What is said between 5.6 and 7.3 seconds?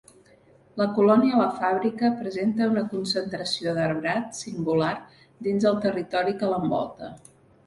el territori que l'envolta.